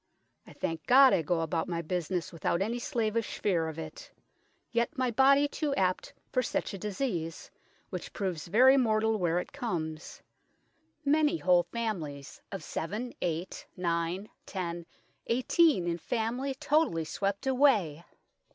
I 0.47 0.53
thank 0.53 0.87
God 0.87 1.13
I 1.13 1.21
goe 1.21 1.41
about 1.41 1.67
my 1.67 1.83
buisnes 1.83 2.33
without 2.33 2.59
any 2.63 2.79
slavish 2.79 3.37
feare 3.37 3.67
of 3.69 3.77
it; 3.77 4.09
yet 4.71 4.97
my 4.97 5.11
body 5.11 5.47
too 5.47 5.75
apt 5.75 6.13
for 6.31 6.41
such 6.41 6.73
a 6.73 6.79
disease, 6.79 7.51
which 7.91 8.11
proves 8.11 8.47
very 8.47 8.77
mortal 8.77 9.17
where 9.19 9.37
it 9.37 9.53
comes; 9.53 10.23
many 11.05 11.37
whole 11.37 11.65
familyes 11.65 12.41
of 12.51 12.63
7, 12.63 13.13
8, 13.21 13.67
9, 13.77 14.29
10, 14.47 14.87
18 15.27 15.87
in 15.87 15.97
family 15.99 16.55
totally 16.55 17.05
swept 17.05 17.45
away. 17.45 18.03